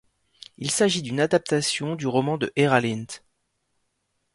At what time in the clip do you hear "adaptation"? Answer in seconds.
1.19-1.95